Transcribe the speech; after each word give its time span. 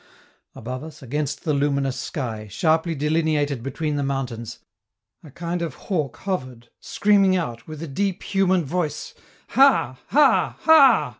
Above 0.55 0.83
us, 0.83 1.03
against 1.03 1.43
the 1.43 1.53
luminous 1.53 1.95
sky, 1.95 2.47
sharply 2.47 2.95
delineated 2.95 3.61
between 3.61 3.97
the 3.97 4.01
mountains, 4.03 4.57
a 5.23 5.29
kind 5.29 5.61
of 5.61 5.75
hawk 5.75 6.17
hovered, 6.21 6.69
screaming 6.79 7.35
out, 7.35 7.67
with 7.67 7.83
a 7.83 7.87
deep, 7.87 8.23
human 8.23 8.65
voice, 8.65 9.13
"Ha! 9.49 9.99
Ha! 10.07 10.57
Ha!" 10.61 11.09